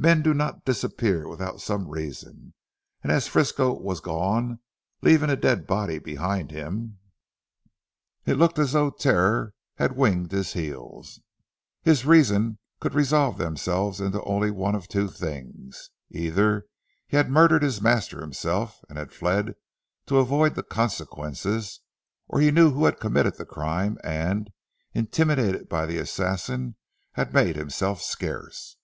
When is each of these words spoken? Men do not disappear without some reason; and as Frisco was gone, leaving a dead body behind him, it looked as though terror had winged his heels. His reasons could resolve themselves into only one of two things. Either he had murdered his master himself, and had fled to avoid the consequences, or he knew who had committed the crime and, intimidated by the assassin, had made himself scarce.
Men 0.00 0.22
do 0.22 0.32
not 0.32 0.64
disappear 0.64 1.26
without 1.26 1.60
some 1.60 1.88
reason; 1.88 2.54
and 3.02 3.10
as 3.10 3.26
Frisco 3.26 3.72
was 3.72 3.98
gone, 3.98 4.60
leaving 5.02 5.28
a 5.28 5.34
dead 5.34 5.66
body 5.66 5.98
behind 5.98 6.52
him, 6.52 6.98
it 8.24 8.34
looked 8.36 8.60
as 8.60 8.70
though 8.74 8.90
terror 8.90 9.54
had 9.76 9.96
winged 9.96 10.30
his 10.30 10.52
heels. 10.52 11.20
His 11.82 12.06
reasons 12.06 12.58
could 12.78 12.94
resolve 12.94 13.38
themselves 13.38 14.00
into 14.00 14.22
only 14.22 14.52
one 14.52 14.76
of 14.76 14.86
two 14.86 15.08
things. 15.08 15.90
Either 16.10 16.68
he 17.08 17.16
had 17.16 17.28
murdered 17.28 17.64
his 17.64 17.82
master 17.82 18.20
himself, 18.20 18.78
and 18.88 18.98
had 18.98 19.10
fled 19.10 19.56
to 20.06 20.18
avoid 20.18 20.54
the 20.54 20.62
consequences, 20.62 21.80
or 22.28 22.38
he 22.38 22.52
knew 22.52 22.70
who 22.70 22.84
had 22.84 23.00
committed 23.00 23.34
the 23.34 23.44
crime 23.44 23.98
and, 24.04 24.50
intimidated 24.94 25.68
by 25.68 25.86
the 25.86 25.98
assassin, 25.98 26.76
had 27.14 27.34
made 27.34 27.56
himself 27.56 28.00
scarce. 28.00 28.76